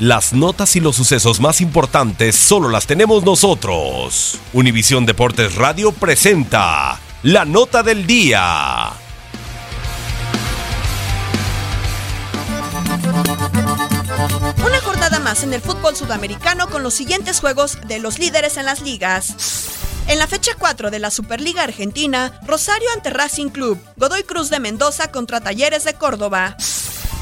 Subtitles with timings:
[0.00, 4.38] Las notas y los sucesos más importantes solo las tenemos nosotros.
[4.54, 8.92] Univisión Deportes Radio presenta la nota del día.
[14.64, 18.64] Una jornada más en el fútbol sudamericano con los siguientes juegos de los líderes en
[18.64, 19.34] las ligas.
[20.08, 24.60] En la fecha 4 de la Superliga Argentina, Rosario ante Racing Club, Godoy Cruz de
[24.60, 26.56] Mendoza contra Talleres de Córdoba.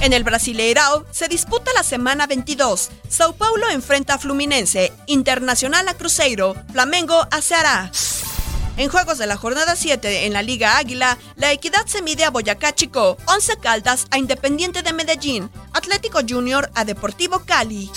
[0.00, 2.91] En el Brasileirao se disputa la semana 22.
[3.09, 7.91] Sao Paulo enfrenta a Fluminense, Internacional a Cruzeiro, Flamengo a Ceará.
[8.76, 12.31] En juegos de la jornada 7 en la Liga Águila, la Equidad se mide a
[12.31, 17.91] Boyacá Chico, Once Caldas a Independiente de Medellín, Atlético Junior a Deportivo Cali.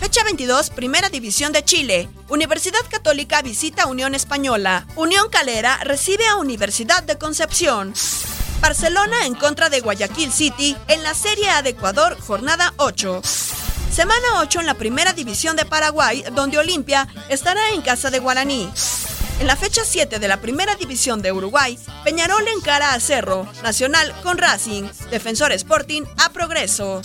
[0.00, 2.10] Fecha 22, Primera División de Chile.
[2.28, 4.86] Universidad Católica visita Unión Española.
[4.94, 7.94] Unión Calera recibe a Universidad de Concepción.
[8.64, 13.20] Barcelona en contra de Guayaquil City en la Serie A de Ecuador, jornada 8.
[13.92, 18.70] Semana 8 en la Primera División de Paraguay, donde Olimpia estará en casa de Guaraní.
[19.38, 24.14] En la fecha 7 de la Primera División de Uruguay, Peñarol encara a Cerro, Nacional
[24.22, 27.02] con Racing, Defensor Sporting a Progreso.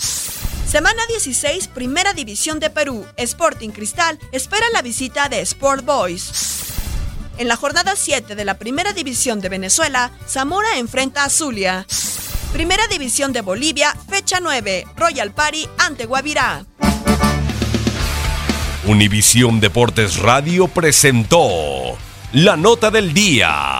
[0.66, 6.69] Semana 16, Primera División de Perú, Sporting Cristal espera la visita de Sport Boys.
[7.40, 11.86] En la jornada 7 de la Primera División de Venezuela, Zamora enfrenta a Zulia.
[12.52, 16.66] Primera División de Bolivia, fecha 9, Royal Party ante Guavirá.
[18.86, 21.96] Univisión Deportes Radio presentó
[22.34, 23.79] la nota del día.